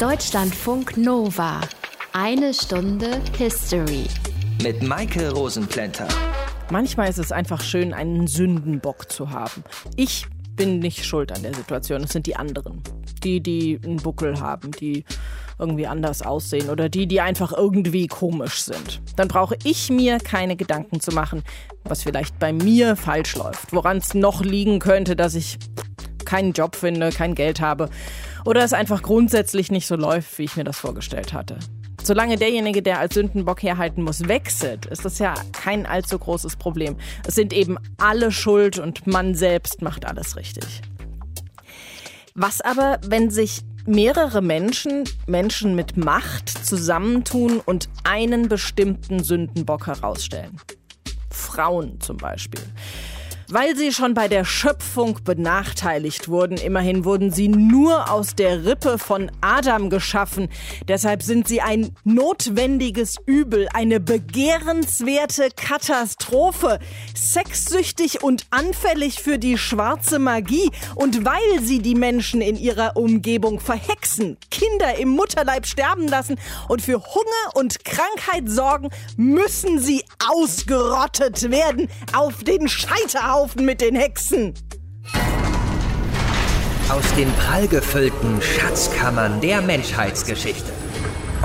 [0.00, 1.60] Deutschlandfunk Nova.
[2.12, 4.04] Eine Stunde History.
[4.62, 6.06] Mit Maike Rosenplanter.
[6.70, 9.64] Manchmal ist es einfach schön, einen Sündenbock zu haben.
[9.96, 12.80] Ich bin nicht schuld an der Situation, es sind die anderen.
[13.24, 15.04] Die, die einen Buckel haben, die
[15.58, 19.00] irgendwie anders aussehen oder die, die einfach irgendwie komisch sind.
[19.16, 21.42] Dann brauche ich mir keine Gedanken zu machen,
[21.82, 25.58] was vielleicht bei mir falsch läuft, woran es noch liegen könnte, dass ich
[26.24, 27.90] keinen Job finde, kein Geld habe
[28.48, 31.58] oder es einfach grundsätzlich nicht so läuft, wie ich mir das vorgestellt hatte.
[32.02, 36.96] Solange derjenige, der als Sündenbock herhalten muss, wechselt, ist das ja kein allzu großes Problem.
[37.26, 40.80] Es sind eben alle schuld und man selbst macht alles richtig.
[42.34, 50.56] Was aber, wenn sich mehrere Menschen, Menschen mit Macht zusammentun und einen bestimmten Sündenbock herausstellen?
[51.30, 52.62] Frauen zum Beispiel
[53.50, 56.58] weil sie schon bei der Schöpfung benachteiligt wurden.
[56.58, 60.48] Immerhin wurden sie nur aus der Rippe von Adam geschaffen.
[60.86, 66.78] Deshalb sind sie ein notwendiges Übel, eine begehrenswerte Katastrophe,
[67.14, 70.70] sexsüchtig und anfällig für die schwarze Magie.
[70.94, 76.36] Und weil sie die Menschen in ihrer Umgebung verhexen, Kinder im Mutterleib sterben lassen
[76.68, 83.37] und für Hunger und Krankheit sorgen, müssen sie ausgerottet werden auf den Scheiterhaufen.
[83.38, 84.52] Haufen mit den Hexen.
[86.90, 90.72] Aus den prallgefüllten Schatzkammern der Menschheitsgeschichte.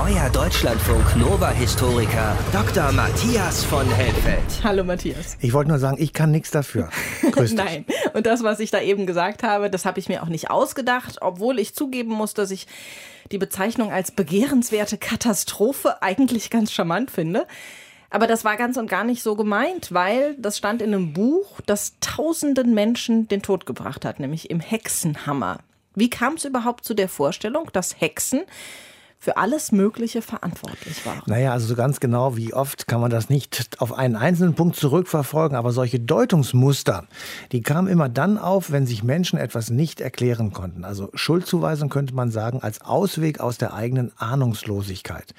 [0.00, 2.90] Euer Deutschlandfunk Nova-Historiker Dr.
[2.90, 4.42] Matthias von Helfeld.
[4.64, 5.36] Hallo Matthias.
[5.40, 6.90] Ich wollte nur sagen, ich kann nichts dafür.
[7.30, 7.58] Grüß dich.
[7.64, 10.50] Nein, und das, was ich da eben gesagt habe, das habe ich mir auch nicht
[10.50, 12.66] ausgedacht, obwohl ich zugeben muss, dass ich
[13.30, 17.46] die Bezeichnung als begehrenswerte Katastrophe eigentlich ganz charmant finde.
[18.10, 21.60] Aber das war ganz und gar nicht so gemeint, weil das stand in einem Buch,
[21.66, 25.58] das tausenden Menschen den Tod gebracht hat, nämlich im Hexenhammer.
[25.94, 28.42] Wie kam es überhaupt zu der Vorstellung, dass Hexen
[29.24, 31.22] für alles Mögliche verantwortlich waren.
[31.24, 34.76] Naja, also so ganz genau wie oft kann man das nicht auf einen einzelnen Punkt
[34.76, 37.06] zurückverfolgen, aber solche Deutungsmuster,
[37.50, 40.84] die kamen immer dann auf, wenn sich Menschen etwas nicht erklären konnten.
[40.84, 45.32] Also Schuldzuweisung könnte man sagen als Ausweg aus der eigenen Ahnungslosigkeit.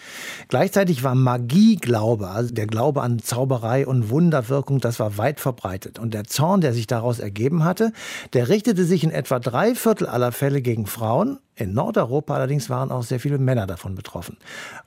[0.47, 5.99] Gleichzeitig war Magieglaube, also der Glaube an Zauberei und Wunderwirkung, das war weit verbreitet.
[5.99, 7.93] Und der Zorn, der sich daraus ergeben hatte,
[8.33, 12.91] der richtete sich in etwa drei Viertel aller Fälle gegen Frauen in Nordeuropa allerdings waren
[12.91, 14.37] auch sehr viele Männer davon betroffen.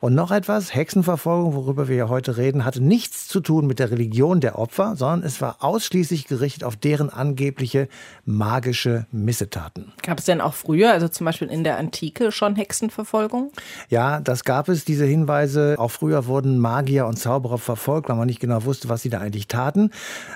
[0.01, 3.91] Und noch etwas, Hexenverfolgung, worüber wir ja heute reden, hatte nichts zu tun mit der
[3.91, 7.89] Religion der Opfer, sondern es war ausschließlich gerichtet auf deren angebliche
[8.25, 9.93] magische Missetaten.
[10.03, 13.53] Gab es denn auch früher, also zum Beispiel in der Antike, schon Hexenverfolgung?
[13.91, 15.75] Ja, das gab es, diese Hinweise.
[15.79, 19.19] Auch früher wurden Magier und Zauberer verfolgt, weil man nicht genau wusste, was sie da
[19.19, 19.91] eigentlich taten.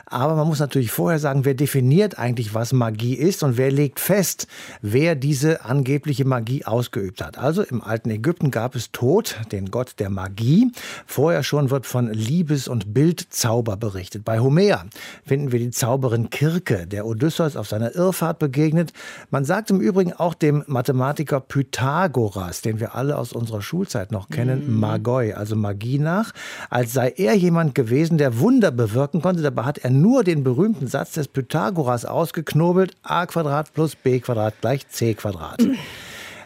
[0.07, 3.99] Aber man muss natürlich vorher sagen, wer definiert eigentlich, was Magie ist und wer legt
[3.99, 4.47] fest,
[4.83, 7.39] wer diese angebliche Magie ausgeübt hat.
[7.39, 10.73] Also im alten Ägypten gab es Tod, den Gott der Magie.
[11.07, 14.25] Vorher schon wird von Liebes- und Bildzauber berichtet.
[14.25, 14.87] Bei Homer
[15.25, 18.93] finden wir die Zauberin Kirke, der Odysseus auf seiner Irrfahrt begegnet.
[19.31, 24.29] Man sagt im Übrigen auch dem Mathematiker Pythagoras, den wir alle aus unserer Schulzeit noch
[24.29, 24.81] kennen, mhm.
[24.81, 26.33] Magoi, also Magie nach,
[26.71, 29.43] als sei er jemand gewesen, der Wunder bewirken konnte.
[29.43, 34.55] Dabei hat er nur den berühmten Satz des Pythagoras ausgeknobelt, a Quadrat plus b Quadrat
[34.61, 35.63] gleich c Quadrat.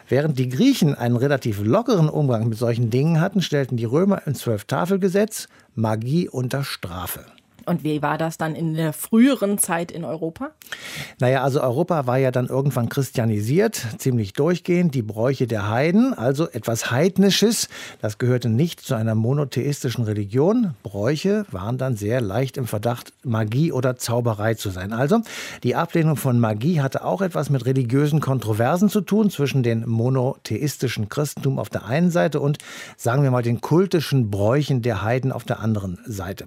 [0.09, 4.35] Während die Griechen einen relativ lockeren Umgang mit solchen Dingen hatten, stellten die Römer im
[4.35, 7.25] Zwölftafelgesetz Magie unter Strafe.
[7.67, 10.51] Und wie war das dann in der früheren Zeit in Europa?
[11.19, 14.95] Naja, also Europa war ja dann irgendwann christianisiert, ziemlich durchgehend.
[14.95, 17.67] Die Bräuche der Heiden, also etwas Heidnisches,
[18.01, 20.75] das gehörte nicht zu einer monotheistischen Religion.
[20.81, 24.93] Bräuche waren dann sehr leicht im Verdacht, Magie oder Zauberei zu sein.
[24.93, 25.19] Also
[25.63, 31.09] die Ablehnung von Magie hatte auch etwas mit religiösen Kontroversen zu tun zwischen den monotheistischen
[31.09, 32.59] Christentum auf der einen Seite und,
[32.95, 36.45] sagen wir mal, den kultischen Bräuchen der Heiden auf der anderen Seite.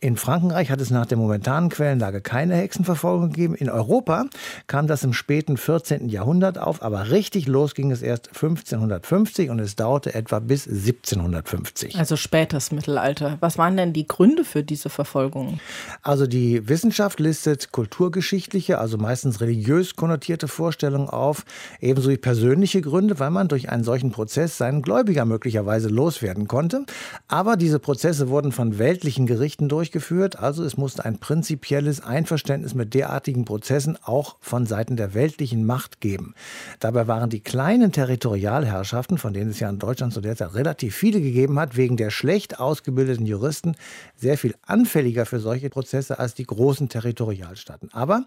[0.00, 3.54] In Frankreich Frankreich hat es nach der momentanen Quellenlage keine Hexenverfolgung gegeben.
[3.54, 4.26] In Europa
[4.66, 6.10] kam das im späten 14.
[6.10, 11.98] Jahrhundert auf, aber richtig los ging es erst 1550 und es dauerte etwa bis 1750.
[11.98, 13.38] Also spätes Mittelalter.
[13.40, 15.60] Was waren denn die Gründe für diese Verfolgung?
[16.02, 21.46] Also die Wissenschaft listet kulturgeschichtliche, also meistens religiös konnotierte Vorstellungen auf,
[21.80, 26.84] ebenso wie persönliche Gründe, weil man durch einen solchen Prozess seinen Gläubiger möglicherweise loswerden konnte.
[27.28, 32.92] Aber diese Prozesse wurden von weltlichen Gerichten durchgeführt, also es musste ein prinzipielles Einverständnis mit
[32.92, 36.34] derartigen Prozessen auch von Seiten der weltlichen Macht geben.
[36.80, 40.96] Dabei waren die kleinen Territorialherrschaften, von denen es ja in Deutschland zu der Zeit relativ
[40.96, 43.76] viele gegeben hat, wegen der schlecht ausgebildeten Juristen
[44.16, 47.90] sehr viel anfälliger für solche Prozesse als die großen Territorialstaaten.
[47.92, 48.24] Aber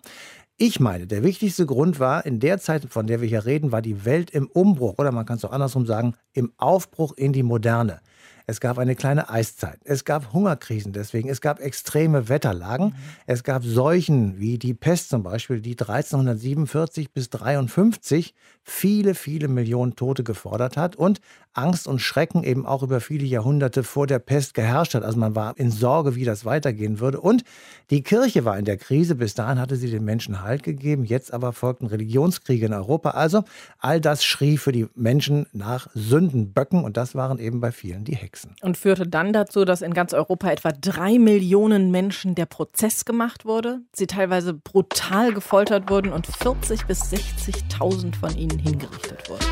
[0.55, 3.81] Ich meine, der wichtigste Grund war, in der Zeit, von der wir hier reden, war
[3.81, 7.43] die Welt im Umbruch oder man kann es auch andersrum sagen, im Aufbruch in die
[7.43, 7.99] Moderne.
[8.45, 9.79] Es gab eine kleine Eiszeit.
[9.85, 11.29] Es gab Hungerkrisen deswegen.
[11.29, 12.87] Es gab extreme Wetterlagen.
[12.87, 12.95] Mhm.
[13.25, 19.95] Es gab Seuchen wie die Pest zum Beispiel, die 1347 bis 53 viele, viele Millionen
[19.95, 21.21] Tote gefordert hat und
[21.53, 25.03] Angst und Schrecken eben auch über viele Jahrhunderte vor der Pest geherrscht hat.
[25.03, 27.19] Also man war in Sorge, wie das weitergehen würde.
[27.19, 27.43] Und
[27.89, 29.15] die Kirche war in der Krise.
[29.15, 31.05] Bis dahin hatte sie den Menschen Halt gegeben.
[31.05, 33.11] Jetzt aber folgten Religionskriege in Europa.
[33.11, 33.43] Also
[33.79, 36.83] all das schrie für die Menschen nach Sündenböcken.
[36.83, 38.55] Und das waren eben bei vielen die Hexen.
[38.61, 43.45] Und führte dann dazu, dass in ganz Europa etwa drei Millionen Menschen der Prozess gemacht
[43.45, 43.79] wurde.
[43.93, 49.45] Sie teilweise brutal gefoltert wurden und 40 bis 60.000 von ihnen hingerichtet wurden.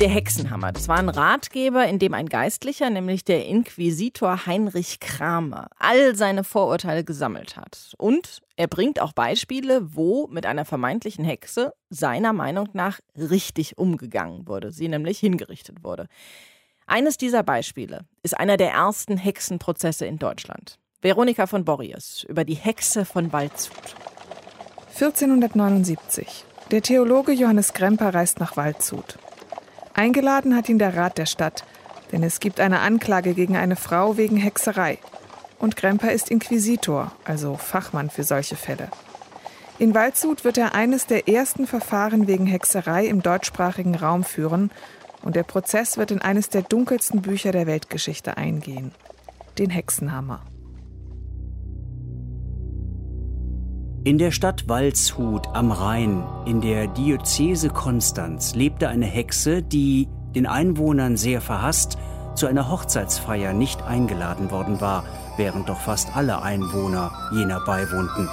[0.00, 0.72] Der Hexenhammer.
[0.72, 6.42] Das war ein Ratgeber, in dem ein Geistlicher, nämlich der Inquisitor Heinrich Kramer, all seine
[6.42, 7.92] Vorurteile gesammelt hat.
[7.98, 14.48] Und er bringt auch Beispiele, wo mit einer vermeintlichen Hexe seiner Meinung nach richtig umgegangen
[14.48, 16.06] wurde, sie nämlich hingerichtet wurde.
[16.86, 20.78] Eines dieser Beispiele ist einer der ersten Hexenprozesse in Deutschland.
[21.02, 23.94] Veronika von Borries über die Hexe von Waldshut.
[24.94, 26.46] 1479.
[26.70, 29.18] Der Theologe Johannes Kremper reist nach Waldshut.
[30.00, 31.62] Eingeladen hat ihn der Rat der Stadt,
[32.10, 34.96] denn es gibt eine Anklage gegen eine Frau wegen Hexerei.
[35.58, 38.88] Und Kremper ist Inquisitor, also Fachmann für solche Fälle.
[39.78, 44.70] In Waldshut wird er eines der ersten Verfahren wegen Hexerei im deutschsprachigen Raum führen
[45.20, 48.92] und der Prozess wird in eines der dunkelsten Bücher der Weltgeschichte eingehen,
[49.58, 50.40] den Hexenhammer.
[54.02, 60.46] In der Stadt Waldshut am Rhein, in der Diözese Konstanz, lebte eine Hexe, die den
[60.46, 61.98] Einwohnern sehr verhasst
[62.34, 65.04] zu einer Hochzeitsfeier nicht eingeladen worden war,
[65.36, 68.26] während doch fast alle Einwohner jener beiwohnten.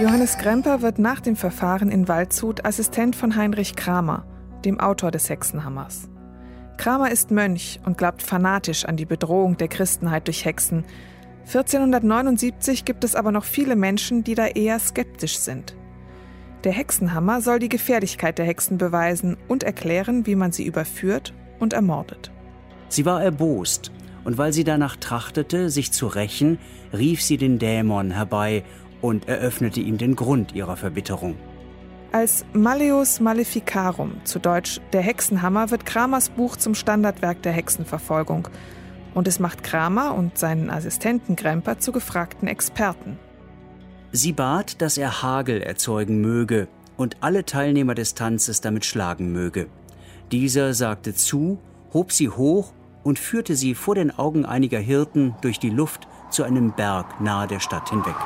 [0.00, 4.24] Johannes Kremper wird nach dem Verfahren in Waldshut Assistent von Heinrich Kramer,
[4.64, 6.08] dem Autor des Hexenhammers.
[6.76, 10.84] Kramer ist Mönch und glaubt fanatisch an die Bedrohung der Christenheit durch Hexen,
[11.46, 15.76] 1479 gibt es aber noch viele Menschen, die da eher skeptisch sind.
[16.64, 21.72] Der Hexenhammer soll die Gefährlichkeit der Hexen beweisen und erklären, wie man sie überführt und
[21.72, 22.30] ermordet.
[22.88, 23.90] Sie war erbost,
[24.24, 26.58] und weil sie danach trachtete, sich zu rächen,
[26.92, 28.62] rief sie den Dämon herbei
[29.00, 31.36] und eröffnete ihm den Grund ihrer Verbitterung.
[32.12, 38.48] Als Malleus Maleficarum, zu Deutsch Der Hexenhammer, wird Kramers Buch zum Standardwerk der Hexenverfolgung
[39.14, 43.18] und es macht Kramer und seinen Assistenten Gremper zu gefragten Experten.
[44.12, 49.68] Sie bat, dass er Hagel erzeugen möge und alle Teilnehmer des Tanzes damit schlagen möge.
[50.30, 51.58] Dieser sagte zu,
[51.92, 52.72] hob sie hoch
[53.02, 57.48] und führte sie vor den Augen einiger Hirten durch die Luft zu einem Berg nahe
[57.48, 58.16] der Stadt hinweg.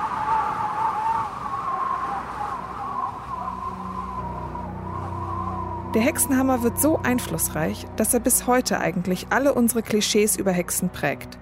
[5.95, 10.91] Der Hexenhammer wird so einflussreich, dass er bis heute eigentlich alle unsere Klischees über Hexen
[10.91, 11.39] prägt.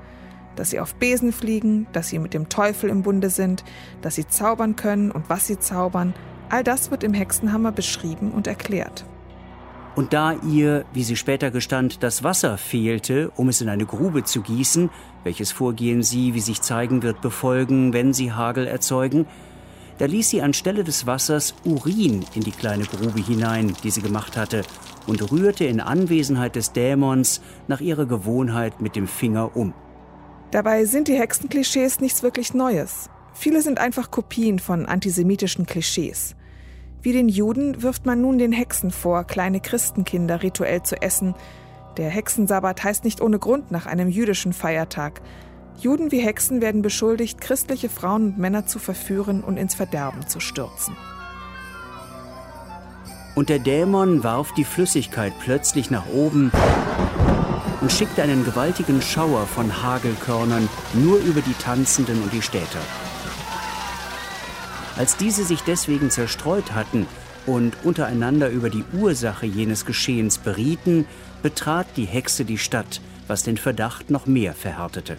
[0.55, 3.65] Dass sie auf Besen fliegen, dass sie mit dem Teufel im Bunde sind,
[4.03, 6.15] dass sie zaubern können und was sie zaubern,
[6.51, 9.05] all das wird im Hexenhammer beschrieben und erklärt.
[9.97, 14.25] Und da ihr, wie sie später gestand, das Wasser fehlte, um es in eine Grube
[14.25, 14.91] zu gießen,
[15.23, 19.27] welches Vorgehen sie, wie sich zeigen wird, befolgen, wenn sie Hagel erzeugen,
[19.99, 24.37] da ließ sie anstelle des Wassers Urin in die kleine Grube hinein, die sie gemacht
[24.37, 24.63] hatte,
[25.07, 29.75] und rührte in Anwesenheit des Dämons nach ihrer Gewohnheit mit dem Finger um.
[30.51, 33.11] Dabei sind die Hexenklischees nichts wirklich Neues.
[33.35, 36.37] Viele sind einfach Kopien von antisemitischen Klischees.
[37.03, 41.35] Wie den Juden wirft man nun den Hexen vor, kleine Christenkinder rituell zu essen.
[41.97, 45.21] Der Hexensabbat heißt nicht ohne Grund nach einem jüdischen Feiertag.
[45.81, 50.41] Juden wie Hexen werden beschuldigt, christliche Frauen und Männer zu verführen und ins Verderben zu
[50.41, 50.97] stürzen.
[53.35, 56.53] Und der Dämon warf die Flüssigkeit plötzlich nach oben
[57.81, 62.79] und schickte einen gewaltigen Schauer von Hagelkörnern nur über die Tanzenden und die Städter.
[64.97, 67.07] Als diese sich deswegen zerstreut hatten
[67.47, 71.05] und untereinander über die Ursache jenes Geschehens berieten,
[71.43, 75.17] betrat die Hexe die Stadt, was den Verdacht noch mehr verhärtete.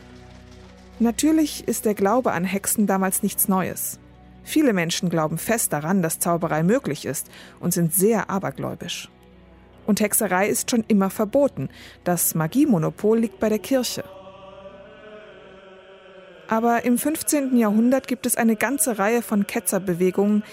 [0.99, 3.99] Natürlich ist der Glaube an Hexen damals nichts Neues.
[4.43, 9.09] Viele Menschen glauben fest daran, dass Zauberei möglich ist und sind sehr abergläubisch.
[9.85, 11.69] Und Hexerei ist schon immer verboten.
[12.03, 14.03] Das Magiemonopol liegt bei der Kirche.
[16.47, 17.57] Aber im 15.
[17.57, 20.43] Jahrhundert gibt es eine ganze Reihe von Ketzerbewegungen,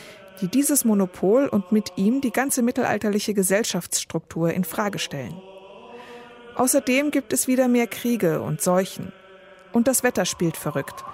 [0.41, 5.35] die dieses Monopol und mit ihm die ganze mittelalterliche Gesellschaftsstruktur in Frage stellen.
[6.57, 9.13] Außerdem gibt es wieder mehr Kriege und Seuchen.
[9.73, 11.05] Und das Wetter spielt verrückt.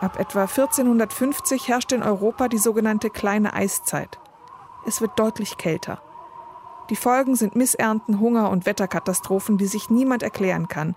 [0.00, 4.18] Ab etwa 1450 herrscht in Europa die sogenannte kleine Eiszeit.
[4.86, 6.00] Es wird deutlich kälter.
[6.88, 10.96] Die Folgen sind Missernten, Hunger und Wetterkatastrophen, die sich niemand erklären kann.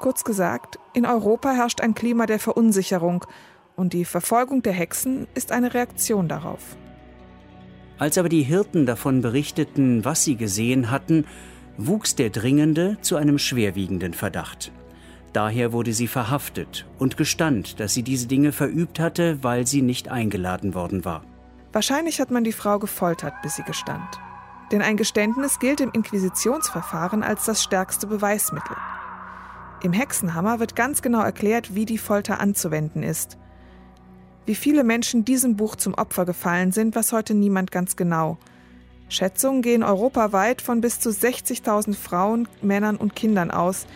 [0.00, 3.24] Kurz gesagt, in Europa herrscht ein Klima der Verunsicherung
[3.76, 6.76] und die Verfolgung der Hexen ist eine Reaktion darauf.
[7.98, 11.26] Als aber die Hirten davon berichteten, was sie gesehen hatten,
[11.76, 14.72] wuchs der dringende zu einem schwerwiegenden Verdacht.
[15.34, 20.08] Daher wurde sie verhaftet und gestand, dass sie diese Dinge verübt hatte, weil sie nicht
[20.08, 21.24] eingeladen worden war.
[21.72, 24.20] Wahrscheinlich hat man die Frau gefoltert, bis sie gestand.
[24.70, 28.76] Denn ein Geständnis gilt im Inquisitionsverfahren als das stärkste Beweismittel.
[29.82, 33.36] Im Hexenhammer wird ganz genau erklärt, wie die Folter anzuwenden ist.
[34.46, 38.38] Wie viele Menschen diesem Buch zum Opfer gefallen sind, was heute niemand ganz genau.
[39.08, 43.86] Schätzungen gehen europaweit von bis zu 60.000 Frauen, Männern und Kindern aus,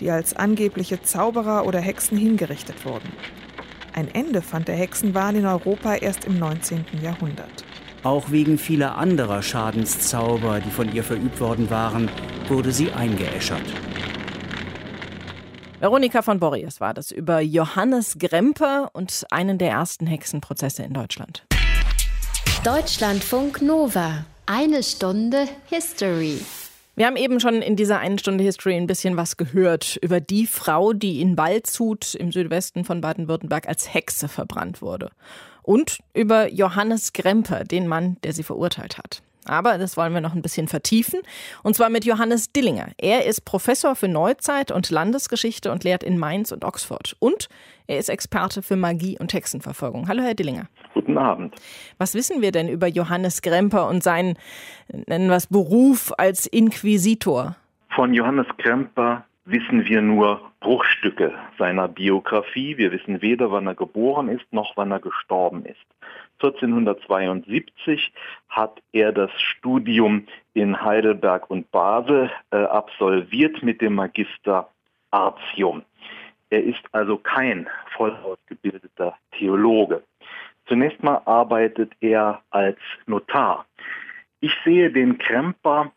[0.00, 3.12] die als angebliche Zauberer oder Hexen hingerichtet wurden.
[3.94, 6.84] Ein Ende fand der Hexenwahn in Europa erst im 19.
[7.02, 7.64] Jahrhundert.
[8.04, 12.08] Auch wegen vieler anderer Schadenszauber, die von ihr verübt worden waren,
[12.48, 13.64] wurde sie eingeäschert.
[15.80, 21.44] Veronika von Borries war das über Johannes Gremper und einen der ersten Hexenprozesse in Deutschland.
[22.64, 24.24] Deutschlandfunk Nova.
[24.46, 26.40] Eine Stunde History.
[26.98, 30.48] Wir haben eben schon in dieser einen Stunde History ein bisschen was gehört über die
[30.48, 35.12] Frau, die in Waldshut im Südwesten von Baden-Württemberg als Hexe verbrannt wurde.
[35.62, 39.22] Und über Johannes Gremper, den Mann, der sie verurteilt hat.
[39.48, 41.20] Aber das wollen wir noch ein bisschen vertiefen.
[41.62, 42.88] Und zwar mit Johannes Dillinger.
[42.98, 47.16] Er ist Professor für Neuzeit und Landesgeschichte und lehrt in Mainz und Oxford.
[47.18, 47.48] Und
[47.86, 50.08] er ist Experte für Magie und Hexenverfolgung.
[50.08, 50.66] Hallo, Herr Dillinger.
[50.94, 51.54] Guten Abend.
[51.96, 54.36] Was wissen wir denn über Johannes Gremper und seinen,
[55.06, 57.56] nennen wir es, Beruf als Inquisitor?
[57.94, 62.76] Von Johannes Gremper wissen wir nur Bruchstücke seiner Biografie.
[62.76, 65.76] Wir wissen weder, wann er geboren ist, noch wann er gestorben ist.
[66.40, 68.12] 1472
[68.48, 74.68] hat er das Studium in Heidelberg und Basel äh, absolviert mit dem Magister
[75.10, 75.82] Artium.
[76.50, 80.02] Er ist also kein voll ausgebildeter Theologe.
[80.66, 83.66] Zunächst mal arbeitet er als Notar.
[84.40, 85.92] Ich sehe den Kremper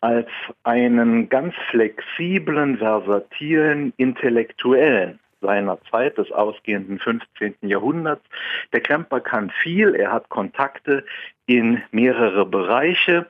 [0.00, 0.28] als
[0.62, 7.54] einen ganz flexiblen, versatilen Intellektuellen seiner Zeit, des ausgehenden 15.
[7.62, 8.24] Jahrhunderts.
[8.72, 11.04] Der Kremper kann viel, er hat Kontakte
[11.46, 13.26] in mehrere Bereiche.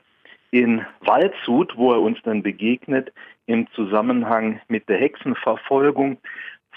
[0.51, 3.11] In Waldshut, wo er uns dann begegnet,
[3.47, 6.17] im Zusammenhang mit der Hexenverfolgung,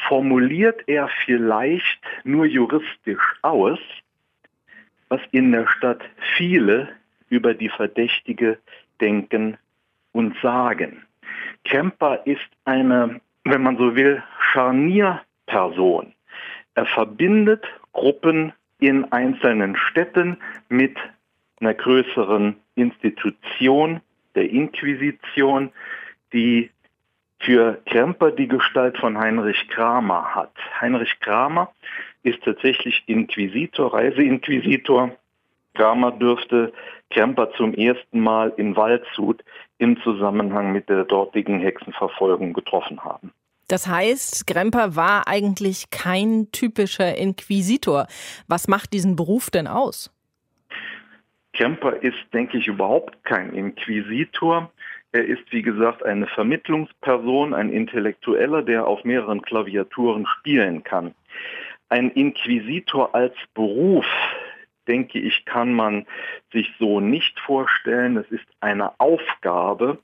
[0.09, 3.79] formuliert er vielleicht nur juristisch aus,
[5.09, 6.03] was in der Stadt
[6.37, 6.89] viele
[7.29, 8.59] über die Verdächtige
[9.01, 9.57] denken
[10.13, 11.05] und sagen.
[11.65, 16.13] Kremper ist eine, wenn man so will, Scharnierperson.
[16.75, 20.97] Er verbindet Gruppen in einzelnen Städten mit
[21.61, 24.01] einer größeren Institution
[24.35, 25.71] der Inquisition,
[26.33, 26.71] die
[27.41, 30.53] für Kremper die Gestalt von Heinrich Kramer hat.
[30.81, 31.73] Heinrich Kramer
[32.23, 35.17] ist tatsächlich Inquisitor, Reiseinquisitor.
[35.75, 36.73] Kramer dürfte
[37.11, 39.43] Kremper zum ersten Mal in Waldshut
[39.79, 43.33] im Zusammenhang mit der dortigen Hexenverfolgung getroffen haben.
[43.69, 48.07] Das heißt, Gremper war eigentlich kein typischer Inquisitor.
[48.49, 50.13] Was macht diesen Beruf denn aus?
[51.53, 54.73] Kremper ist, denke ich, überhaupt kein Inquisitor.
[55.13, 61.15] Er ist, wie gesagt, eine Vermittlungsperson, ein Intellektueller, der auf mehreren Klaviaturen spielen kann.
[61.89, 64.07] Ein Inquisitor als Beruf,
[64.91, 66.05] denke ich, kann man
[66.53, 68.17] sich so nicht vorstellen.
[68.17, 69.99] Es ist eine Aufgabe,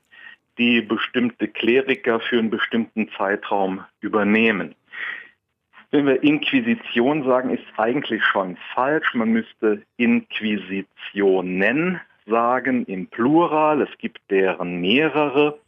[0.59, 4.77] die bestimmte Kleriker für einen bestimmten Zeitraum übernehmen.
[5.91, 9.13] Wenn wir Inquisition sagen, ist eigentlich schon falsch.
[9.15, 13.83] Man müsste Inquisitionen sagen im Plural.
[13.83, 15.59] Es gibt deren mehrere.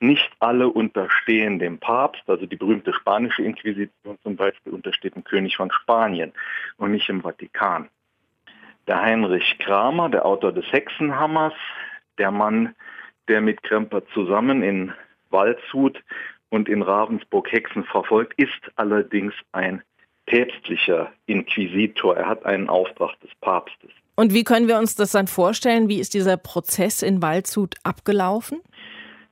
[0.00, 5.56] Nicht alle unterstehen dem Papst, also die berühmte spanische Inquisition zum Beispiel untersteht dem König
[5.56, 6.32] von Spanien
[6.76, 7.88] und nicht im Vatikan.
[8.86, 11.54] Der Heinrich Kramer, der Autor des Hexenhammers,
[12.18, 12.74] der Mann,
[13.28, 14.92] der mit Kremper zusammen in
[15.30, 16.02] Waldshut
[16.50, 19.82] und in Ravensburg Hexen verfolgt, ist allerdings ein
[20.26, 22.16] päpstlicher Inquisitor.
[22.16, 23.90] Er hat einen Auftrag des Papstes.
[24.16, 25.88] Und wie können wir uns das dann vorstellen?
[25.88, 28.60] Wie ist dieser Prozess in Waldshut abgelaufen?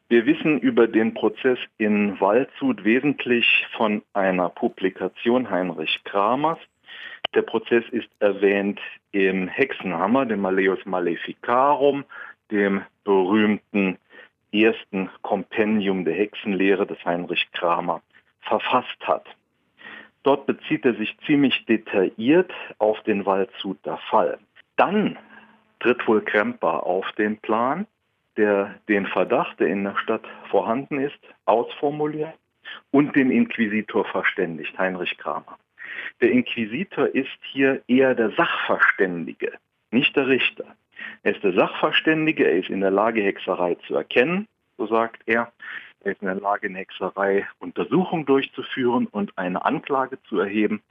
[0.09, 6.59] Wir wissen über den Prozess in Waldshut wesentlich von einer Publikation Heinrich Kramers.
[7.35, 8.81] Der Prozess ist erwähnt
[9.13, 12.05] im Hexenhammer, dem Malleus Maleficarum,
[12.51, 13.97] dem berühmten
[14.53, 18.03] ersten Kompendium der Hexenlehre, das Heinrich Kramer
[18.41, 19.27] verfasst hat.
[20.25, 24.39] Dort bezieht er sich ziemlich detailliert auf den Waldshuter Fall.
[24.77, 25.19] Dann
[25.81, 27.87] tritt wohl Kremper auf den Plan,
[28.37, 32.35] der den Verdacht, der in der Stadt vorhanden ist, ausformuliert
[32.91, 35.59] und den Inquisitor verständigt, Heinrich Kramer.
[36.21, 39.53] Der Inquisitor ist hier eher der Sachverständige,
[39.91, 40.65] nicht der Richter.
[41.23, 44.47] Er ist der Sachverständige, er ist in der Lage, Hexerei zu erkennen,
[44.77, 45.53] so sagt er.
[46.01, 50.83] Er ist in der Lage, in Hexerei Untersuchung durchzuführen und eine Anklage zu erheben.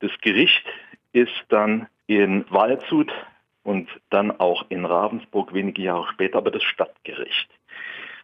[0.00, 0.64] Das Gericht
[1.12, 3.12] ist dann in Waldshut
[3.64, 7.50] und dann auch in Ravensburg wenige Jahre später, aber das Stadtgericht.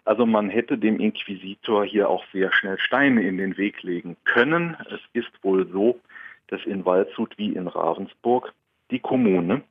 [0.07, 4.77] Also man hätte dem Inquisitor hier auch sehr schnell Steine in den Weg legen können.
[4.89, 6.01] Es ist wohl so,
[6.49, 8.53] dass in Waldshut wie in Ravensburg
[8.91, 9.63] die Kommune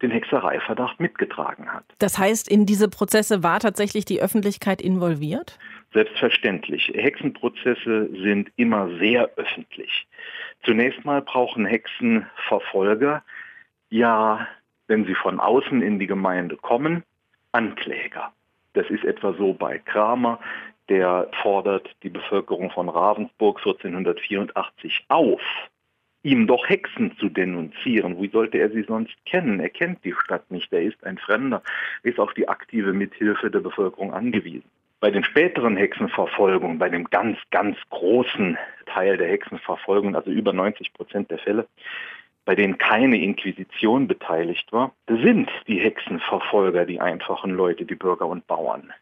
[0.00, 1.84] den Hexereiverdacht mitgetragen hat.
[1.98, 5.58] Das heißt, in diese Prozesse war tatsächlich die Öffentlichkeit involviert?
[5.92, 6.92] Selbstverständlich.
[6.94, 10.06] Hexenprozesse sind immer sehr öffentlich.
[10.64, 13.22] Zunächst mal brauchen Hexenverfolger
[13.94, 14.48] ja,
[14.88, 17.04] wenn sie von außen in die Gemeinde kommen,
[17.52, 18.32] Ankläger.
[18.74, 20.38] Das ist etwa so bei Kramer,
[20.88, 25.40] der fordert die Bevölkerung von Ravensburg 1484 auf,
[26.22, 28.20] ihm doch Hexen zu denunzieren.
[28.20, 29.60] Wie sollte er sie sonst kennen?
[29.60, 31.62] Er kennt die Stadt nicht, er ist ein Fremder,
[32.02, 34.68] ist auf die aktive Mithilfe der Bevölkerung angewiesen.
[35.00, 40.94] Bei den späteren Hexenverfolgungen, bei dem ganz, ganz großen Teil der Hexenverfolgung, also über 90
[40.94, 41.66] Prozent der Fälle,
[42.44, 48.46] bei denen keine Inquisition beteiligt war, sind die Hexenverfolger die einfachen Leute, die Bürger und
[48.46, 48.92] Bauern.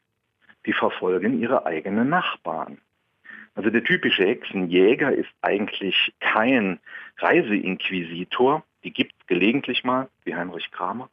[0.66, 2.78] Die verfolgen ihre eigenen Nachbarn.
[3.54, 6.78] Also der typische Hexenjäger ist eigentlich kein
[7.18, 11.08] Reiseinquisitor, die gibt es gelegentlich mal, wie Heinrich Kramer.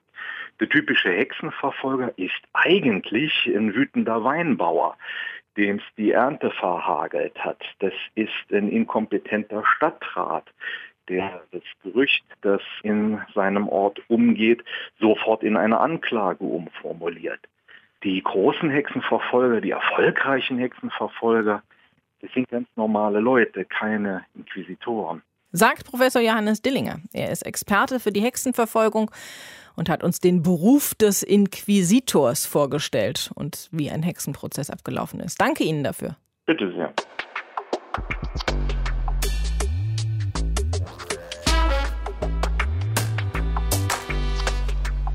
[0.59, 4.97] Der typische Hexenverfolger ist eigentlich ein wütender Weinbauer,
[5.57, 7.61] dem es die Ernte verhagelt hat.
[7.79, 10.45] Das ist ein inkompetenter Stadtrat,
[11.09, 14.63] der das Gerücht, das in seinem Ort umgeht,
[14.99, 17.39] sofort in eine Anklage umformuliert.
[18.03, 21.61] Die großen Hexenverfolger, die erfolgreichen Hexenverfolger,
[22.21, 25.21] das sind ganz normale Leute, keine Inquisitoren.
[25.51, 26.99] Sagt Professor Johannes Dillinger.
[27.11, 29.09] Er ist Experte für die Hexenverfolgung
[29.75, 35.41] und hat uns den Beruf des Inquisitors vorgestellt und wie ein Hexenprozess abgelaufen ist.
[35.41, 36.17] Danke Ihnen dafür.
[36.45, 36.93] Bitte sehr.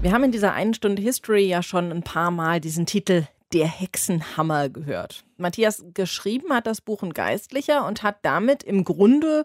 [0.05, 3.67] Wir haben in dieser einen Stunde History ja schon ein paar Mal diesen Titel Der
[3.67, 5.25] Hexenhammer gehört.
[5.39, 9.45] Matthias geschrieben hat das Buch ein Geistlicher und hat damit im Grunde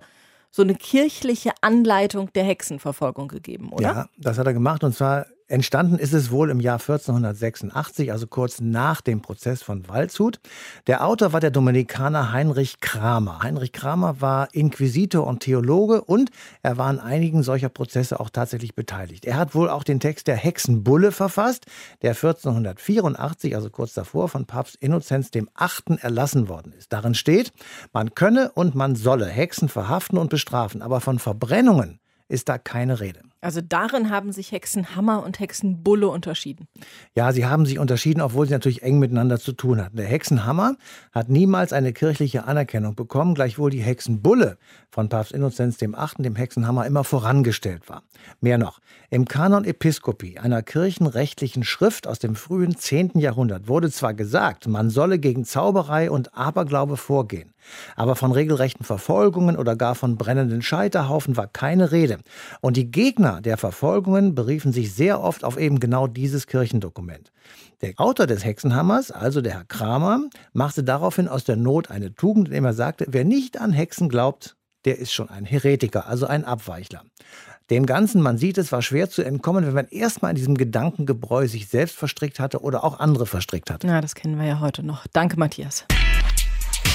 [0.52, 3.84] so eine kirchliche Anleitung der Hexenverfolgung gegeben, oder?
[3.84, 8.28] Ja, das hat er gemacht und zwar Entstanden ist es wohl im Jahr 1486, also
[8.28, 10.40] kurz nach dem Prozess von Waldshut.
[10.86, 13.40] Der Autor war der Dominikaner Heinrich Kramer.
[13.42, 16.30] Heinrich Kramer war Inquisitor und Theologe und
[16.62, 19.26] er war an einigen solcher Prozesse auch tatsächlich beteiligt.
[19.26, 21.66] Er hat wohl auch den Text der Hexenbulle verfasst,
[22.04, 26.94] der 1484, also kurz davor, von Papst Innozenz dem Achten erlassen worden ist.
[26.94, 27.54] Darin steht,
[27.92, 33.00] man könne und man solle Hexen verhaften und bestrafen, aber von Verbrennungen ist da keine
[33.00, 33.22] Rede.
[33.42, 36.68] Also darin haben sich Hexenhammer und Hexenbulle unterschieden.
[37.16, 39.96] Ja, sie haben sich unterschieden, obwohl sie natürlich eng miteinander zu tun hatten.
[39.96, 40.76] Der Hexenhammer
[41.14, 44.58] hat niemals eine kirchliche Anerkennung bekommen, gleichwohl die Hexenbulle
[44.92, 45.94] von Papst Innozenz VIII.
[46.20, 48.04] dem Hexenhammer immer vorangestellt war.
[48.42, 53.12] Mehr noch, im Kanon Episcopi, einer kirchenrechtlichen Schrift aus dem frühen 10.
[53.20, 57.54] Jahrhundert, wurde zwar gesagt, man solle gegen Zauberei und Aberglaube vorgehen,
[57.96, 62.18] aber von regelrechten Verfolgungen oder gar von brennenden Scheiterhaufen war keine Rede.
[62.60, 67.32] Und die Gegner Gegner der Verfolgungen beriefen sich sehr oft auf eben genau dieses Kirchendokument.
[67.82, 70.22] Der Autor des Hexenhammers, also der Herr Kramer,
[70.54, 74.56] machte daraufhin aus der Not eine Tugend, indem er sagte, wer nicht an Hexen glaubt,
[74.86, 77.04] der ist schon ein Heretiker, also ein Abweichler.
[77.70, 81.48] Dem Ganzen, man sieht es, war schwer zu entkommen, wenn man erstmal in diesem Gedankengebräu
[81.48, 83.86] sich selbst verstrickt hatte oder auch andere verstrickt hatte.
[83.86, 85.06] Ja, das kennen wir ja heute noch.
[85.14, 85.86] Danke, Matthias.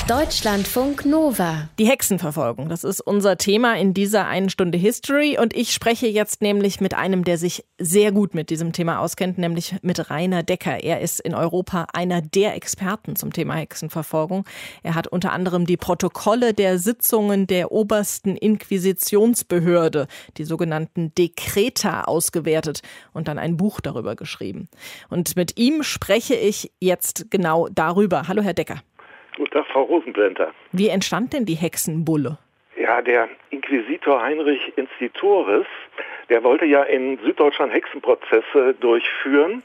[0.07, 1.70] Deutschlandfunk Nova.
[1.78, 5.38] Die Hexenverfolgung, das ist unser Thema in dieser einen Stunde History.
[5.38, 9.38] Und ich spreche jetzt nämlich mit einem, der sich sehr gut mit diesem Thema auskennt,
[9.38, 10.85] nämlich mit Rainer Decker.
[10.85, 14.44] Er ist in Europa einer der Experten zum Thema Hexenverfolgung.
[14.83, 22.83] Er hat unter anderem die Protokolle der Sitzungen der obersten Inquisitionsbehörde, die sogenannten Dekreta, ausgewertet
[23.14, 24.68] und dann ein Buch darüber geschrieben.
[25.09, 28.28] Und mit ihm spreche ich jetzt genau darüber.
[28.28, 28.83] Hallo, Herr Decker.
[29.37, 30.53] Guten Tag, Frau Rosenblenter.
[30.73, 32.38] Wie entstand denn die Hexenbulle?
[32.77, 35.66] Ja, der Inquisitor Heinrich Institoris,
[36.29, 39.62] der wollte ja in Süddeutschland Hexenprozesse durchführen,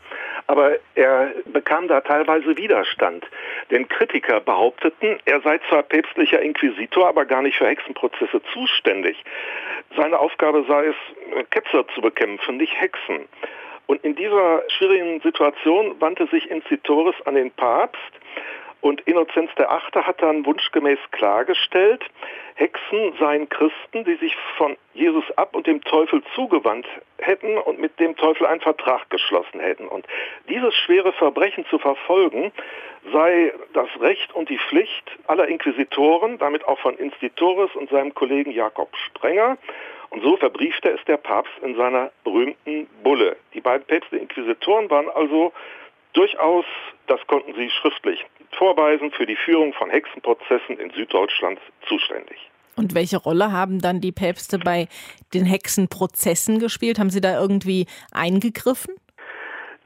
[0.47, 3.25] aber er bekam da teilweise Widerstand.
[3.69, 9.23] Denn Kritiker behaupteten, er sei zwar päpstlicher Inquisitor, aber gar nicht für Hexenprozesse zuständig.
[9.95, 10.95] Seine Aufgabe sei es,
[11.51, 13.27] Ketzer zu bekämpfen, nicht Hexen.
[13.85, 17.99] Und in dieser schwierigen Situation wandte sich Incitoris an den Papst
[18.81, 20.03] und Innozenz VIII.
[20.03, 22.03] hat dann wunschgemäß klargestellt,
[22.55, 26.85] Hexen seien Christen, die sich von Jesus ab und dem Teufel zugewandt
[27.17, 29.87] hätten und mit dem Teufel einen Vertrag geschlossen hätten.
[29.87, 30.05] Und
[30.49, 32.51] dieses schwere Verbrechen zu verfolgen,
[33.13, 38.51] sei das Recht und die Pflicht aller Inquisitoren, damit auch von Institoris und seinem Kollegen
[38.51, 39.57] Jakob Sprenger.
[40.09, 43.37] Und so verbriefte es der Papst in seiner berühmten Bulle.
[43.53, 45.53] Die beiden Päpste Inquisitoren waren also
[46.13, 46.65] durchaus,
[47.07, 48.25] das konnten sie schriftlich
[48.57, 52.37] vorweisen, für die Führung von Hexenprozessen in Süddeutschland zuständig.
[52.75, 54.87] Und welche Rolle haben dann die Päpste bei
[55.33, 56.97] den Hexenprozessen gespielt?
[56.97, 58.95] Haben sie da irgendwie eingegriffen?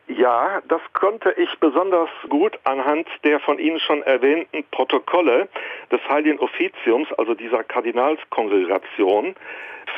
[0.07, 5.47] Ja, das konnte ich besonders gut anhand der von Ihnen schon erwähnten Protokolle
[5.91, 9.35] des Heiligen Offiziums, also dieser Kardinalskongregation,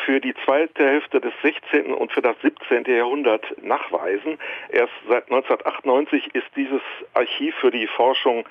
[0.06, 1.94] für die zweite Hälfte des 16.
[1.94, 2.86] und für das 17.
[2.86, 4.38] Jahrhundert nachweisen.
[4.70, 6.82] Erst seit 1998 ist dieses
[7.14, 8.46] Archiv für die Forschung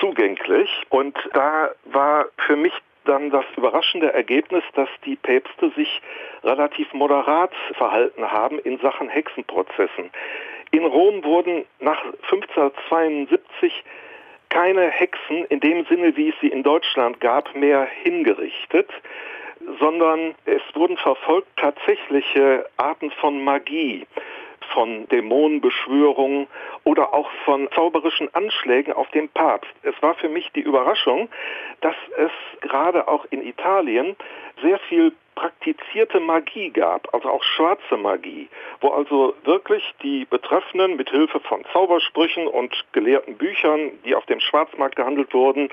[0.00, 2.72] zugänglich und da war für mich
[3.04, 6.02] dann das überraschende Ergebnis, dass die Päpste sich
[6.42, 10.10] relativ moderat verhalten haben in Sachen Hexenprozessen.
[10.70, 13.84] In Rom wurden nach 1572
[14.48, 18.90] keine Hexen in dem Sinne, wie es sie in Deutschland gab, mehr hingerichtet,
[19.80, 24.06] sondern es wurden verfolgt tatsächliche Arten von Magie,
[24.72, 26.46] von Dämonenbeschwörungen
[26.84, 29.72] oder auch von zauberischen Anschlägen auf den Papst.
[29.82, 31.28] Es war für mich die Überraschung,
[31.80, 34.16] dass es gerade auch in Italien
[34.62, 38.48] sehr viel praktizierte Magie gab, also auch schwarze Magie,
[38.80, 44.40] wo also wirklich die Betreffenden mit Hilfe von Zaubersprüchen und gelehrten Büchern, die auf dem
[44.40, 45.68] Schwarzmarkt gehandelt wurden,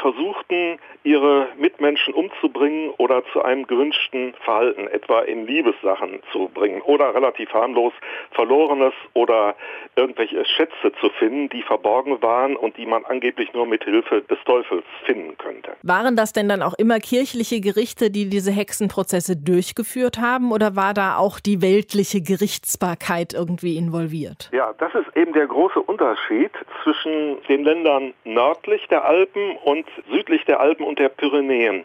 [0.00, 7.14] versuchten, ihre Mitmenschen umzubringen oder zu einem gewünschten Verhalten, etwa in Liebessachen zu bringen oder
[7.14, 7.92] relativ harmlos
[8.32, 9.56] Verlorenes oder
[9.96, 14.38] irgendwelche Schätze zu finden, die verborgen waren und die man angeblich nur mit Hilfe des
[14.44, 15.72] Teufels finden könnte.
[15.82, 18.52] Waren das denn dann auch immer kirchliche Gerichte, die diese
[19.00, 24.50] Hexenprozesse durchgeführt haben oder war da auch die weltliche Gerichtsbarkeit irgendwie involviert?
[24.52, 26.50] Ja, das ist eben der große Unterschied
[26.82, 31.84] zwischen den Ländern nördlich der Alpen und südlich der Alpen und der Pyrenäen.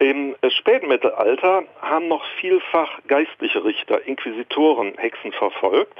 [0.00, 5.98] Im Spätmittelalter haben noch vielfach geistliche Richter, Inquisitoren, Hexen verfolgt.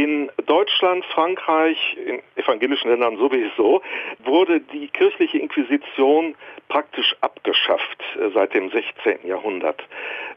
[0.00, 3.82] In Deutschland, Frankreich, in evangelischen Ländern sowieso,
[4.24, 6.34] wurde die kirchliche Inquisition
[6.68, 9.26] praktisch abgeschafft äh, seit dem 16.
[9.28, 9.86] Jahrhundert,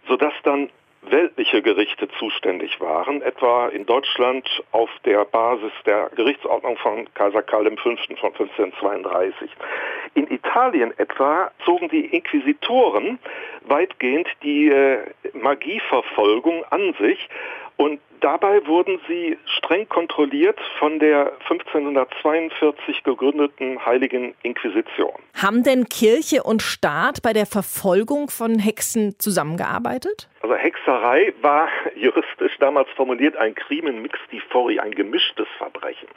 [0.05, 0.69] sodass dann
[1.03, 7.63] weltliche Gerichte zuständig waren, etwa in Deutschland auf der Basis der Gerichtsordnung von Kaiser Karl
[7.63, 7.77] V.
[7.77, 9.49] von 1532.
[10.15, 13.17] In Italien etwa zogen die Inquisitoren
[13.61, 14.99] weitgehend die äh,
[15.31, 17.29] Magieverfolgung an sich
[17.77, 25.13] und dabei wurden sie streng kontrolliert von der 1542 gegründeten Heiligen Inquisition.
[25.33, 30.29] Haben denn Kirche und Staat bei der Verfolgung von Hexen zusammengearbeitet?
[30.43, 36.09] Also Hexerei war juristisch damals formuliert ein Crimen mixtifori, ein gemischtes Verbrechen.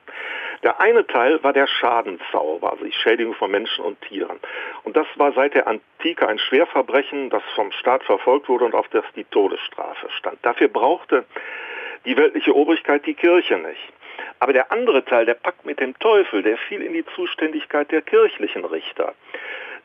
[0.65, 4.41] Der eine Teil war der Schadenzauber, also die Schädigung von Menschen und Tieren.
[4.83, 8.89] Und das war seit der Antike ein Schwerverbrechen, das vom Staat verfolgt wurde und auf
[8.89, 10.39] das die Todesstrafe stand.
[10.43, 11.25] Dafür brauchte
[12.05, 13.93] die weltliche Obrigkeit die Kirche nicht.
[14.41, 18.03] Aber der andere Teil, der Pakt mit dem Teufel, der fiel in die Zuständigkeit der
[18.03, 19.15] kirchlichen Richter.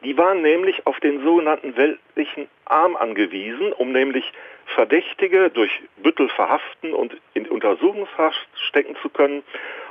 [0.04, 4.26] Die waren nämlich auf den sogenannten weltlichen Arm angewiesen, um nämlich
[4.74, 9.44] Verdächtige durch Büttel verhaften und in Untersuchungshaft stecken zu können,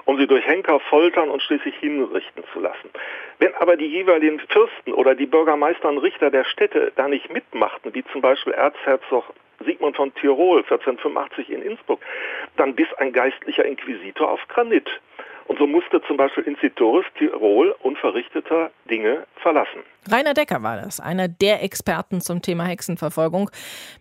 [0.07, 2.91] um sie durch Henker foltern und schließlich hinrichten zu lassen.
[3.39, 7.95] Wenn aber die jeweiligen Fürsten oder die Bürgermeister und Richter der Städte da nicht mitmachten,
[7.95, 9.25] wie zum Beispiel Erzherzog
[9.65, 12.01] Sigmund von Tirol 1485 in Innsbruck,
[12.57, 14.89] dann biss ein geistlicher Inquisitor auf Granit.
[15.51, 19.83] Und so musste zum Beispiel Incitoris Tirol unverrichteter Dinge verlassen.
[20.09, 23.51] Rainer Decker war das, einer der Experten zum Thema Hexenverfolgung.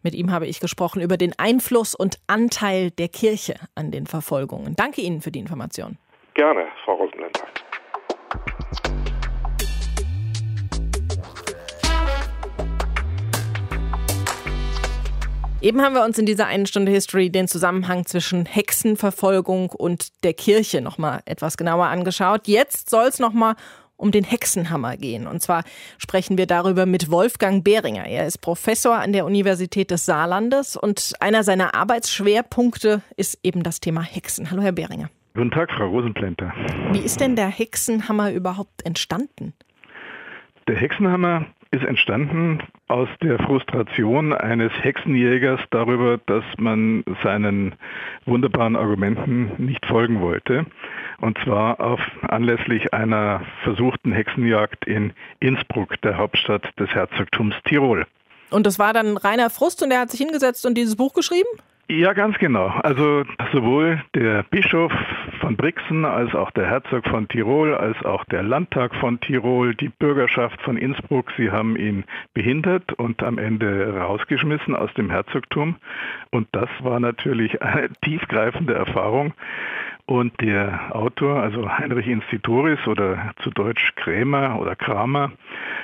[0.04, 4.76] Mit ihm habe ich gesprochen über den Einfluss und Anteil der Kirche an den Verfolgungen.
[4.78, 5.98] Danke Ihnen für die Information.
[6.36, 7.42] Gerne, Frau Rosenländer.
[15.62, 20.34] Eben haben wir uns in dieser einen Stunde History den Zusammenhang zwischen Hexenverfolgung und der
[20.34, 22.48] Kirche nochmal etwas genauer angeschaut.
[22.48, 23.56] Jetzt soll es nochmal
[23.98, 25.28] um den Hexenhammer gehen.
[25.28, 25.66] Und zwar
[25.98, 28.06] sprechen wir darüber mit Wolfgang Behringer.
[28.06, 33.82] Er ist Professor an der Universität des Saarlandes und einer seiner Arbeitsschwerpunkte ist eben das
[33.82, 34.52] Thema Hexen.
[34.52, 35.10] Hallo, Herr Behringer.
[35.34, 36.54] Guten Tag, Frau Rosenplänter.
[36.94, 39.52] Wie ist denn der Hexenhammer überhaupt entstanden?
[40.70, 47.76] Der Hexenhammer ist entstanden aus der Frustration eines Hexenjägers darüber, dass man seinen
[48.26, 50.66] wunderbaren Argumenten nicht folgen wollte.
[51.22, 58.06] Und zwar auf anlässlich einer versuchten Hexenjagd in Innsbruck, der Hauptstadt des Herzogtums Tirol.
[58.50, 61.50] Und das war dann reiner Frust und er hat sich hingesetzt und dieses Buch geschrieben?
[61.92, 62.68] Ja, ganz genau.
[62.68, 64.92] Also sowohl der Bischof
[65.40, 69.90] von Brixen als auch der Herzog von Tirol, als auch der Landtag von Tirol, die
[69.90, 72.04] Bürgerschaft von Innsbruck, sie haben ihn
[72.36, 75.78] behindert und am Ende rausgeschmissen aus dem Herzogtum.
[76.30, 79.34] Und das war natürlich eine tiefgreifende Erfahrung.
[80.10, 85.32] Und der Autor, also Heinrich Institoris oder zu Deutsch Krämer oder Kramer,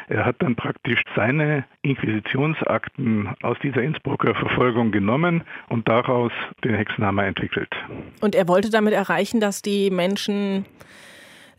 [0.07, 6.31] er hat dann praktisch seine Inquisitionsakten aus dieser Innsbrucker Verfolgung genommen und daraus
[6.63, 7.69] den Hexenhammer entwickelt.
[8.19, 10.65] Und er wollte damit erreichen, dass die Menschen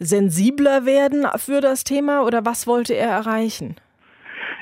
[0.01, 3.77] sensibler werden für das Thema oder was wollte er erreichen?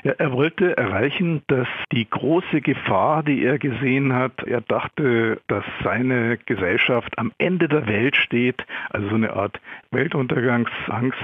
[0.05, 5.63] Ja, er wollte erreichen, dass die große Gefahr, die er gesehen hat, er dachte, dass
[5.83, 11.17] seine Gesellschaft am Ende der Welt steht, also so eine Art Weltuntergangsangst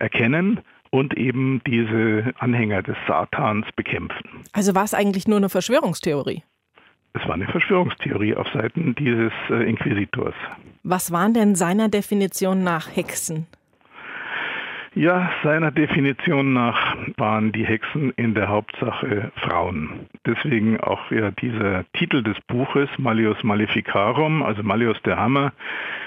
[0.00, 0.58] erkennen
[0.90, 4.42] und eben diese Anhänger des Satans bekämpfen.
[4.52, 6.42] Also war es eigentlich nur eine Verschwörungstheorie?
[7.12, 10.34] Es war eine Verschwörungstheorie auf Seiten dieses äh, Inquisitors.
[10.82, 13.46] Was waren denn seiner Definition nach Hexen?
[14.94, 20.06] Ja, seiner Definition nach waren die Hexen in der Hauptsache Frauen.
[20.26, 25.54] Deswegen auch ja dieser Titel des Buches Malleus Maleficarum, also Malleus der Hammer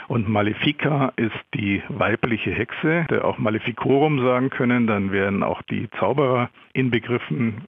[0.07, 5.89] und Malefica ist die weibliche Hexe, der auch Maleficorum sagen können, dann wären auch die
[5.99, 7.63] Zauberer inbegriffen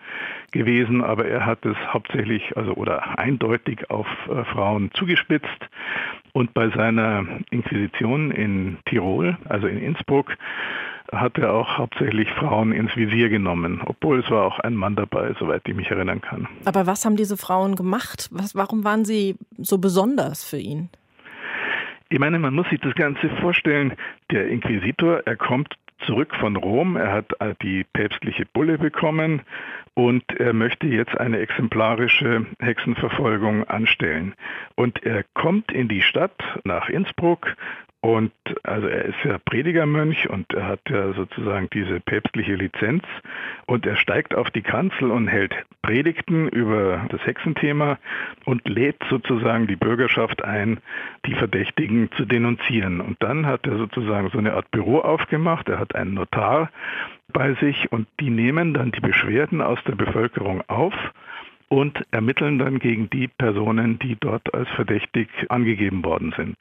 [0.51, 5.67] gewesen, aber er hat es hauptsächlich also oder eindeutig auf äh, Frauen zugespitzt.
[6.34, 10.38] Und bei seiner Inquisition in Tirol, also in Innsbruck,
[11.12, 15.34] hat er auch hauptsächlich Frauen ins Visier genommen, obwohl es war auch ein Mann dabei,
[15.39, 16.48] soweit ich mich erinnern kann.
[16.65, 18.30] Aber was haben diese Frauen gemacht?
[18.32, 20.89] Was, warum waren sie so besonders für ihn?
[22.10, 23.93] Ich meine, man muss sich das Ganze vorstellen.
[24.32, 29.41] Der Inquisitor, er kommt zurück von Rom, er hat die päpstliche Bulle bekommen
[29.96, 34.36] und er möchte jetzt eine exemplarische Hexenverfolgung anstellen.
[34.76, 37.56] Und er kommt in die Stadt nach Innsbruck
[38.08, 38.32] und
[38.63, 43.04] also er ist ja Predigermönch und er hat ja sozusagen diese päpstliche Lizenz
[43.65, 48.00] und er steigt auf die Kanzel und hält Predigten über das Hexenthema
[48.46, 50.80] und lädt sozusagen die Bürgerschaft ein,
[51.26, 53.02] die Verdächtigen zu denunzieren.
[53.02, 56.72] Und dann hat er sozusagen so eine Art Büro aufgemacht, er hat einen Notar
[57.34, 60.93] bei sich und die nehmen dann die Beschwerden aus der Bevölkerung auf
[61.67, 66.56] und ermitteln dann gegen die Personen, die dort als verdächtig angegeben worden sind.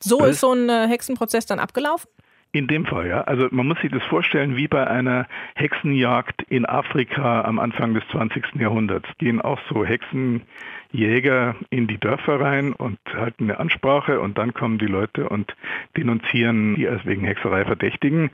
[0.00, 2.08] So ist so ein äh, Hexenprozess dann abgelaufen?
[2.50, 3.20] In dem Fall, ja.
[3.22, 8.02] Also man muss sich das vorstellen wie bei einer Hexenjagd in Afrika am Anfang des
[8.10, 8.54] 20.
[8.58, 9.06] Jahrhunderts.
[9.18, 14.78] Gehen auch so Hexenjäger in die Dörfer rein und halten eine Ansprache und dann kommen
[14.78, 15.54] die Leute und
[15.94, 18.30] denunzieren die als wegen Hexerei Verdächtigen.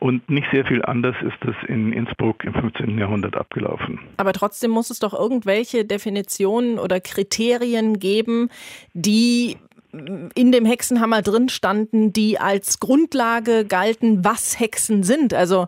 [0.00, 2.98] Und nicht sehr viel anders ist das in Innsbruck im 15.
[2.98, 4.00] Jahrhundert abgelaufen.
[4.16, 8.48] Aber trotzdem muss es doch irgendwelche Definitionen oder Kriterien geben,
[8.92, 9.56] die
[9.92, 15.34] in dem Hexenhammer drin standen, die als Grundlage galten, was Hexen sind.
[15.34, 15.66] Also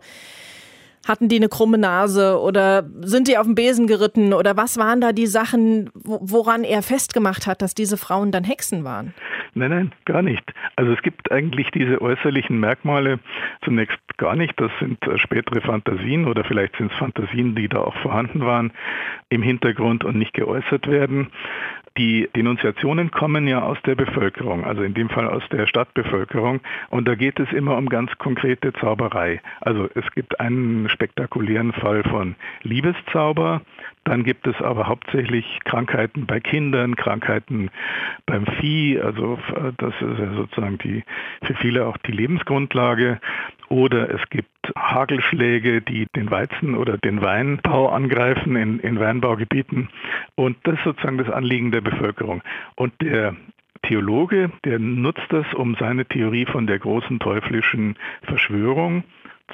[1.07, 5.01] hatten die eine krumme Nase oder sind die auf dem Besen geritten oder was waren
[5.01, 9.15] da die Sachen, woran er festgemacht hat, dass diese Frauen dann Hexen waren?
[9.55, 10.43] Nein, nein, gar nicht.
[10.77, 13.21] Also es gibt eigentlich diese äußerlichen Merkmale
[13.65, 14.59] zunächst gar nicht.
[14.61, 18.73] Das sind äh, spätere Fantasien oder vielleicht sind es Fantasien, die da auch vorhanden waren
[19.29, 21.29] im Hintergrund und nicht geäußert werden.
[21.97, 26.61] Die Denunziationen kommen ja aus der Bevölkerung, also in dem Fall aus der Stadtbevölkerung.
[26.91, 29.41] Und da geht es immer um ganz konkrete Zauberei.
[29.61, 33.63] Also es gibt einen spektakulären Fall von Liebeszauber.
[34.05, 37.71] Dann gibt es aber hauptsächlich Krankheiten bei Kindern, Krankheiten
[38.27, 39.01] beim Vieh.
[39.01, 39.39] Also
[39.79, 41.03] das ist ja sozusagen die,
[41.43, 43.19] für viele auch die Lebensgrundlage.
[43.69, 49.89] Oder es gibt Hagelschläge, die den Weizen oder den Weinbau angreifen in, in Weinbaugebieten.
[50.35, 52.43] Und das ist sozusagen das Anliegen der Bevölkerung.
[52.77, 53.35] Und der
[53.83, 59.05] Theologe, der nutzt das, um seine Theorie von der großen teuflischen Verschwörung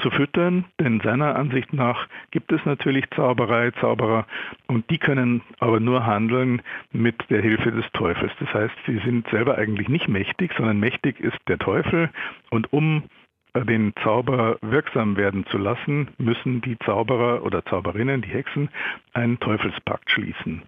[0.03, 4.27] zu füttern, denn seiner Ansicht nach gibt es natürlich Zauberei, Zauberer
[4.67, 8.33] und die können aber nur handeln mit der Hilfe des Teufels.
[8.39, 12.11] Das heißt, sie sind selber eigentlich nicht mächtig, sondern mächtig ist der Teufel
[12.51, 13.05] und um
[13.55, 18.69] den Zauber wirksam werden zu lassen, müssen die Zauberer oder Zauberinnen, die Hexen,
[19.13, 20.63] einen Teufelspakt schließen.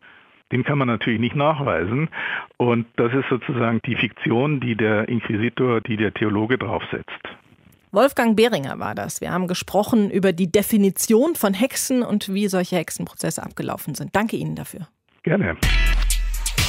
[0.50, 2.10] den kann man natürlich nicht nachweisen.
[2.58, 7.36] Und das ist sozusagen die Fiktion, die der Inquisitor, die der Theologe draufsetzt.
[7.94, 9.20] Wolfgang Behringer war das.
[9.20, 14.16] Wir haben gesprochen über die Definition von Hexen und wie solche Hexenprozesse abgelaufen sind.
[14.16, 14.88] Danke Ihnen dafür.
[15.22, 15.58] Gerne.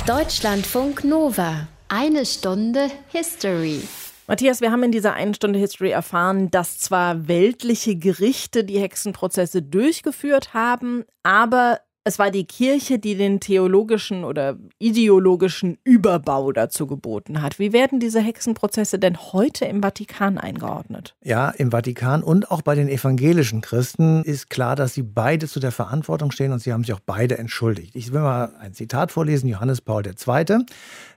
[0.05, 1.69] Deutschlandfunk Nova.
[1.87, 3.79] Eine Stunde History.
[4.27, 9.61] Matthias, wir haben in dieser einen Stunde History erfahren, dass zwar weltliche Gerichte die Hexenprozesse
[9.61, 17.41] durchgeführt haben, aber es war die Kirche, die den theologischen oder ideologischen Überbau dazu geboten
[17.41, 17.59] hat.
[17.59, 21.15] Wie werden diese Hexenprozesse denn heute im Vatikan eingeordnet?
[21.23, 25.61] Ja, im Vatikan und auch bei den evangelischen Christen ist klar, dass sie beide zu
[25.61, 27.95] der Verantwortung stehen und sie haben sich auch beide entschuldigt.
[27.95, 30.65] Ich will mal ein Zitat vorlesen, Johannes Paul II.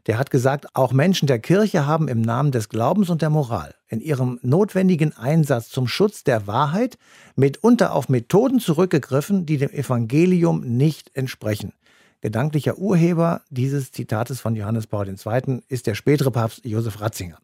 [0.06, 3.74] Der hat gesagt, auch Menschen der Kirche haben im Namen des Glaubens und der Moral
[3.88, 6.98] in ihrem notwendigen Einsatz zum Schutz der Wahrheit
[7.36, 11.72] mitunter auf Methoden zurückgegriffen, die dem Evangelium nicht entsprechen.
[12.20, 15.62] Gedanklicher Urheber dieses Zitates von Johannes Paul II.
[15.68, 17.38] ist der spätere Papst Josef Ratzinger.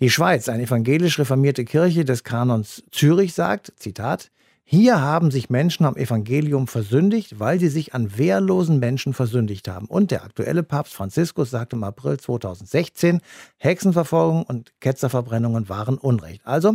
[0.00, 4.30] Die Schweiz, eine evangelisch reformierte Kirche des Kanons Zürich, sagt, Zitat,
[4.70, 9.86] hier haben sich Menschen am Evangelium versündigt, weil sie sich an wehrlosen Menschen versündigt haben.
[9.86, 13.22] Und der aktuelle Papst Franziskus sagte im April 2016,
[13.56, 16.42] Hexenverfolgung und Ketzerverbrennungen waren Unrecht.
[16.44, 16.74] Also,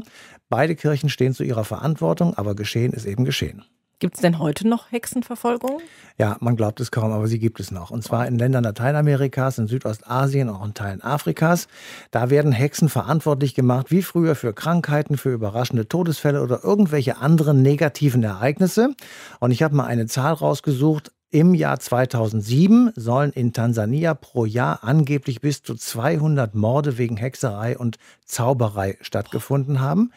[0.49, 3.63] beide Kirchen stehen zu ihrer Verantwortung, aber geschehen ist eben geschehen.
[3.99, 5.81] Gibt es denn heute noch Hexenverfolgung?
[6.17, 7.89] Ja, man glaubt es kaum, aber sie gibt es noch.
[7.89, 11.67] Und zwar in Ländern Lateinamerikas, in Südostasien, auch in Teilen Afrikas.
[12.11, 17.61] Da werden Hexen verantwortlich gemacht, wie früher für Krankheiten, für überraschende Todesfälle oder irgendwelche anderen
[17.61, 18.93] negativen Ereignisse.
[19.39, 21.11] Und ich habe mal eine Zahl rausgesucht.
[21.29, 27.75] Im Jahr 2007 sollen in Tansania pro Jahr angeblich bis zu 200 Morde wegen Hexerei
[27.75, 30.11] und Zauberei stattgefunden haben.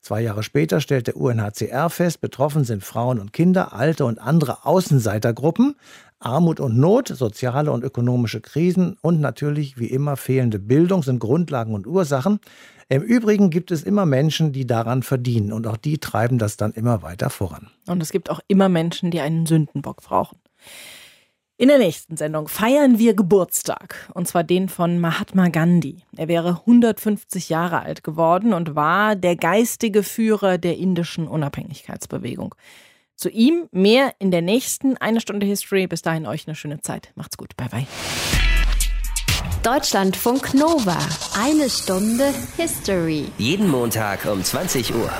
[0.00, 4.64] Zwei Jahre später stellt der UNHCR fest, betroffen sind Frauen und Kinder, alte und andere
[4.64, 5.74] Außenseitergruppen.
[6.20, 11.74] Armut und Not, soziale und ökonomische Krisen und natürlich wie immer fehlende Bildung sind Grundlagen
[11.74, 12.40] und Ursachen.
[12.88, 16.72] Im Übrigen gibt es immer Menschen, die daran verdienen und auch die treiben das dann
[16.72, 17.70] immer weiter voran.
[17.86, 20.38] Und es gibt auch immer Menschen, die einen Sündenbock brauchen.
[21.60, 26.04] In der nächsten Sendung feiern wir Geburtstag, und zwar den von Mahatma Gandhi.
[26.16, 32.54] Er wäre 150 Jahre alt geworden und war der geistige Führer der indischen Unabhängigkeitsbewegung.
[33.16, 35.88] Zu ihm mehr in der nächsten eine Stunde History.
[35.88, 37.10] Bis dahin euch eine schöne Zeit.
[37.16, 37.56] Macht's gut.
[37.56, 37.86] Bye bye.
[39.64, 40.96] Deutschlandfunk Nova.
[41.36, 43.24] Eine Stunde History.
[43.36, 45.10] Jeden Montag um 20 Uhr.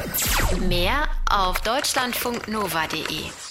[0.69, 3.48] Mehr auf deutschlandfunknova.de.